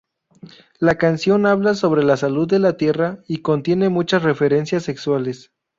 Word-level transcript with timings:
La 0.79 0.95
canción 0.95 1.45
habla 1.45 1.75
sobre 1.75 2.01
la 2.03 2.17
salud 2.17 2.47
de 2.47 2.57
la 2.57 2.75
tierra 2.75 3.19
y 3.27 3.43
contiene 3.43 3.89
muchas 3.89 4.23
referencias 4.23 4.81
sexuales. 4.81 5.51